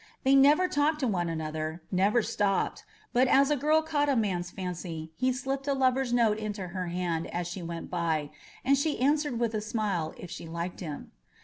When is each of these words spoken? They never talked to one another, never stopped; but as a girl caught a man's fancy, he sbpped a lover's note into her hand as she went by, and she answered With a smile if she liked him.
They 0.23 0.33
never 0.33 0.67
talked 0.67 0.99
to 1.01 1.07
one 1.07 1.29
another, 1.29 1.83
never 1.91 2.23
stopped; 2.23 2.85
but 3.13 3.27
as 3.27 3.51
a 3.51 3.55
girl 3.55 3.83
caught 3.83 4.09
a 4.09 4.15
man's 4.15 4.49
fancy, 4.49 5.11
he 5.15 5.29
sbpped 5.29 5.67
a 5.67 5.73
lover's 5.73 6.11
note 6.11 6.39
into 6.39 6.69
her 6.69 6.87
hand 6.87 7.27
as 7.27 7.45
she 7.47 7.61
went 7.61 7.91
by, 7.91 8.31
and 8.65 8.75
she 8.79 8.99
answered 8.99 9.39
With 9.39 9.53
a 9.53 9.61
smile 9.61 10.15
if 10.17 10.31
she 10.31 10.47
liked 10.47 10.79
him. 10.79 11.11